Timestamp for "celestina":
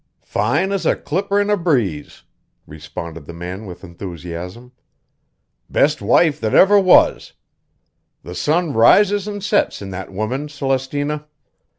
10.49-11.27